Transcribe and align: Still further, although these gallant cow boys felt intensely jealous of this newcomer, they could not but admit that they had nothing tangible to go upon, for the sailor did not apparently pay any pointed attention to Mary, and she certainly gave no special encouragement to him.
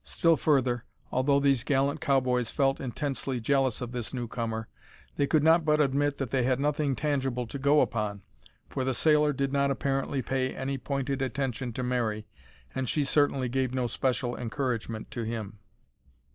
Still 0.03 0.35
further, 0.35 0.83
although 1.11 1.39
these 1.39 1.63
gallant 1.63 2.01
cow 2.01 2.19
boys 2.19 2.49
felt 2.49 2.79
intensely 2.81 3.39
jealous 3.39 3.81
of 3.81 3.91
this 3.91 4.15
newcomer, 4.15 4.67
they 5.15 5.27
could 5.27 5.43
not 5.43 5.63
but 5.63 5.79
admit 5.79 6.17
that 6.17 6.31
they 6.31 6.41
had 6.41 6.59
nothing 6.59 6.95
tangible 6.95 7.45
to 7.45 7.59
go 7.59 7.81
upon, 7.81 8.23
for 8.67 8.83
the 8.83 8.95
sailor 8.95 9.31
did 9.31 9.53
not 9.53 9.69
apparently 9.69 10.23
pay 10.23 10.55
any 10.55 10.79
pointed 10.79 11.21
attention 11.21 11.71
to 11.73 11.83
Mary, 11.83 12.25
and 12.73 12.89
she 12.89 13.03
certainly 13.03 13.47
gave 13.47 13.75
no 13.75 13.85
special 13.85 14.35
encouragement 14.35 15.11
to 15.11 15.21
him. 15.21 15.59